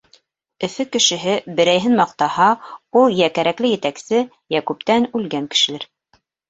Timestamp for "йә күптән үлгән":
4.57-5.51